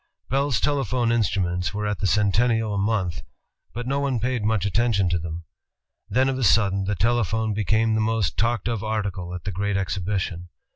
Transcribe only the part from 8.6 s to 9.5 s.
of article at